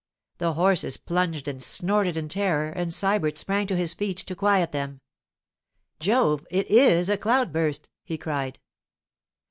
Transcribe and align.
The 0.39 0.53
horses 0.53 0.97
plunged 0.97 1.47
and 1.47 1.61
snorted 1.61 2.17
in 2.17 2.27
terror, 2.27 2.69
and 2.71 2.91
Sybert 2.91 3.37
sprang 3.37 3.67
to 3.67 3.75
his 3.75 3.93
feet 3.93 4.17
to 4.17 4.35
quiet 4.35 4.71
them. 4.71 4.99
'Jove! 5.99 6.43
It 6.49 6.65
is 6.71 7.07
a 7.07 7.17
cloudburst,' 7.19 7.87
he 8.03 8.17
cried. 8.17 8.57